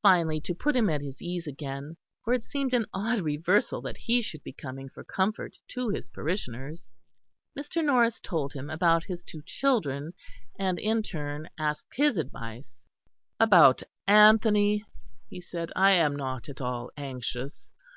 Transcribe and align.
Finally, 0.00 0.40
to 0.40 0.54
put 0.54 0.76
him 0.76 0.88
at 0.88 1.00
his 1.00 1.20
ease 1.20 1.48
again, 1.48 1.96
for 2.22 2.32
it 2.32 2.44
seemed 2.44 2.72
an 2.72 2.86
odd 2.94 3.20
reversal 3.20 3.80
that 3.82 3.96
he 3.96 4.22
should 4.22 4.44
be 4.44 4.52
coming 4.52 4.88
for 4.88 5.02
comfort 5.02 5.56
to 5.66 5.88
his 5.88 6.08
parishioners, 6.08 6.92
Mr. 7.58 7.84
Norris 7.84 8.20
told 8.20 8.52
him 8.52 8.70
about 8.70 9.02
his 9.02 9.24
two 9.24 9.42
children, 9.44 10.12
and 10.56 10.78
in 10.78 10.98
his 10.98 11.08
turn 11.10 11.48
asked 11.58 11.96
his 11.96 12.16
advice. 12.16 12.86
"About 13.40 13.82
Anthony," 14.06 14.84
he 15.28 15.40
said, 15.40 15.72
"I 15.74 15.94
am 15.94 16.14
not 16.14 16.48
at 16.48 16.60
all 16.60 16.92
anxious. 16.96 17.68